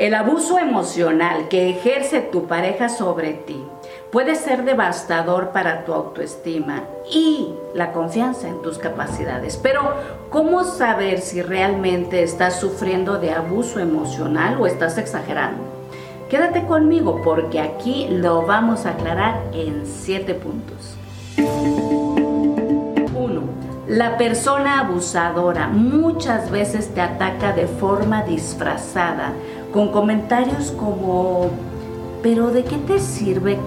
[0.00, 3.62] El abuso emocional que ejerce tu pareja sobre ti
[4.10, 9.58] puede ser devastador para tu autoestima y la confianza en tus capacidades.
[9.58, 9.92] Pero,
[10.30, 15.62] ¿cómo saber si realmente estás sufriendo de abuso emocional o estás exagerando?
[16.30, 20.96] Quédate conmigo porque aquí lo vamos a aclarar en siete puntos.
[21.36, 23.42] 1.
[23.86, 29.34] La persona abusadora muchas veces te ataca de forma disfrazada
[29.72, 31.50] con comentarios como,
[32.22, 33.58] pero ¿de qué te sirve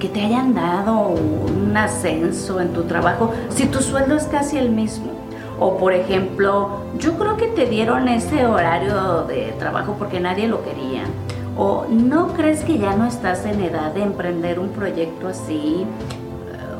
[0.00, 4.70] que te hayan dado un ascenso en tu trabajo si tu sueldo es casi el
[4.70, 5.12] mismo?
[5.58, 10.62] O por ejemplo, yo creo que te dieron ese horario de trabajo porque nadie lo
[10.64, 11.04] quería.
[11.56, 15.86] O no crees que ya no estás en edad de emprender un proyecto así.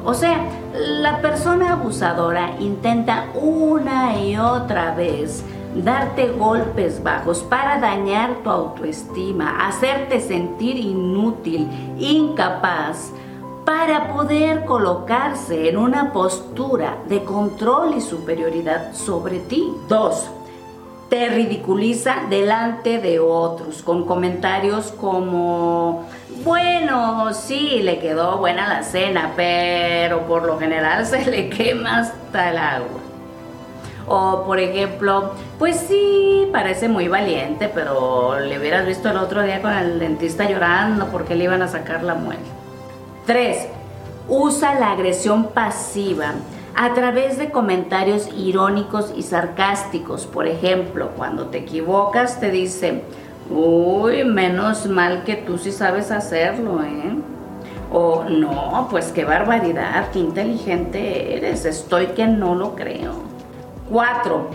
[0.05, 5.45] O sea, la persona abusadora intenta una y otra vez
[5.75, 13.12] darte golpes bajos para dañar tu autoestima, hacerte sentir inútil, incapaz,
[13.64, 19.73] para poder colocarse en una postura de control y superioridad sobre ti.
[19.89, 20.29] Dos,
[21.09, 26.07] te ridiculiza delante de otros con comentarios como,
[26.42, 32.51] bueno, sí, le quedó buena la cena, pero por lo general se le quema hasta
[32.51, 33.11] el agua.
[34.06, 39.62] O por ejemplo, pues sí, parece muy valiente, pero le hubieras visto el otro día
[39.62, 42.41] con el dentista llorando porque le iban a sacar la muela.
[43.27, 43.69] 3.
[44.28, 46.33] Usa la agresión pasiva
[46.75, 50.27] a través de comentarios irónicos y sarcásticos.
[50.27, 53.03] Por ejemplo, cuando te equivocas te dice,
[53.50, 57.17] uy, menos mal que tú sí sabes hacerlo, ¿eh?
[57.92, 63.31] O no, pues qué barbaridad, qué inteligente eres, estoy que no lo creo.
[63.91, 64.47] 4.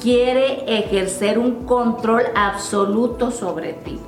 [0.00, 3.98] Quiere ejercer un control absoluto sobre ti.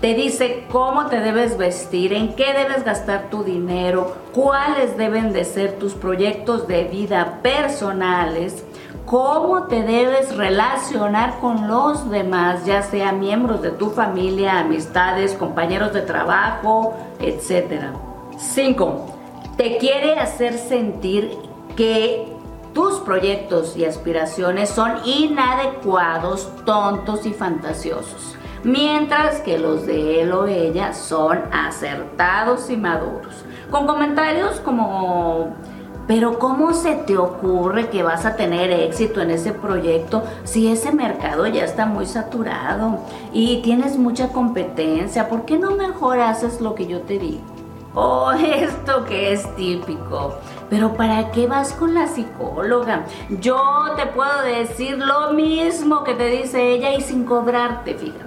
[0.00, 5.44] Te dice cómo te debes vestir, en qué debes gastar tu dinero, cuáles deben de
[5.44, 8.64] ser tus proyectos de vida personales,
[9.04, 15.92] cómo te debes relacionar con los demás, ya sea miembros de tu familia, amistades, compañeros
[15.92, 17.92] de trabajo, etc.
[18.38, 19.06] 5.
[19.58, 21.36] Te quiere hacer sentir
[21.76, 22.39] que
[22.72, 30.46] tus proyectos y aspiraciones son inadecuados, tontos y fantasiosos, mientras que los de él o
[30.46, 33.44] ella son acertados y maduros.
[33.70, 35.54] Con comentarios como,
[36.06, 40.92] pero ¿cómo se te ocurre que vas a tener éxito en ese proyecto si ese
[40.92, 42.98] mercado ya está muy saturado
[43.32, 45.28] y tienes mucha competencia?
[45.28, 47.59] ¿Por qué no mejor haces lo que yo te digo?
[47.94, 50.38] Oh, esto que es típico.
[50.68, 53.04] Pero ¿para qué vas con la psicóloga?
[53.40, 58.24] Yo te puedo decir lo mismo que te dice ella y sin cobrarte, fíjate.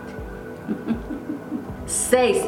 [1.85, 2.46] 6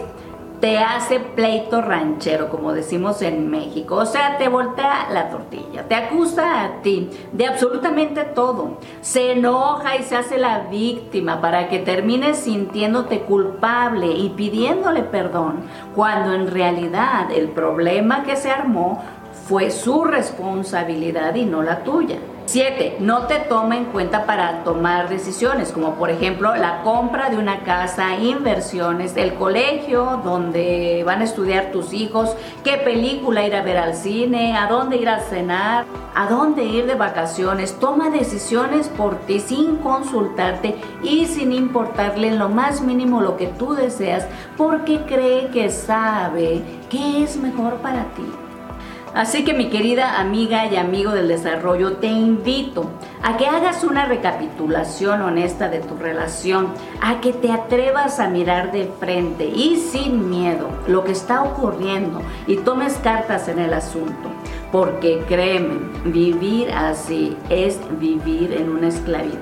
[0.59, 3.95] te hace pleito ranchero, como decimos en México.
[3.95, 8.77] O sea, te voltea la tortilla, te acusa a ti de absolutamente todo.
[9.01, 15.63] Se enoja y se hace la víctima para que termines sintiéndote culpable y pidiéndole perdón,
[15.95, 19.03] cuando en realidad el problema que se armó
[19.47, 22.17] fue su responsabilidad y no la tuya.
[22.55, 22.99] 7.
[23.01, 27.65] No te toma en cuenta para tomar decisiones, como por ejemplo la compra de una
[27.65, 32.33] casa, inversiones, el colegio donde van a estudiar tus hijos,
[32.63, 35.83] qué película ir a ver al cine, a dónde ir a cenar,
[36.15, 37.77] a dónde ir de vacaciones.
[37.77, 43.47] Toma decisiones por ti sin consultarte y sin importarle en lo más mínimo lo que
[43.47, 48.23] tú deseas, porque cree que sabe qué es mejor para ti.
[49.15, 52.91] Así que mi querida amiga y amigo del desarrollo, te invito
[53.23, 58.73] a que hagas una recapitulación honesta de tu relación, a que te atrevas a mirar
[58.73, 64.29] de frente y sin miedo lo que está ocurriendo y tomes cartas en el asunto.
[64.73, 69.39] Porque créeme, vivir así es vivir en una esclavitud.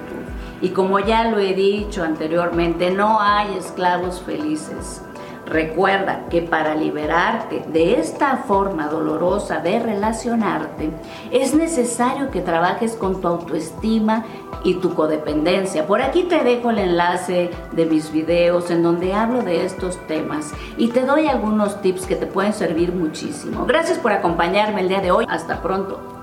[0.62, 5.02] Y como ya lo he dicho anteriormente, no hay esclavos felices.
[5.46, 10.90] Recuerda que para liberarte de esta forma dolorosa de relacionarte,
[11.32, 14.24] es necesario que trabajes con tu autoestima
[14.64, 15.86] y tu codependencia.
[15.86, 20.54] Por aquí te dejo el enlace de mis videos en donde hablo de estos temas
[20.78, 23.66] y te doy algunos tips que te pueden servir muchísimo.
[23.66, 25.26] Gracias por acompañarme el día de hoy.
[25.28, 26.23] Hasta pronto.